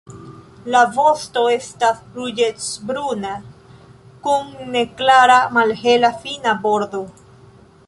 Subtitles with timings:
[0.75, 3.35] La vosto estas ruĝecbruna
[4.25, 7.07] kun neklara malhela fina bordo.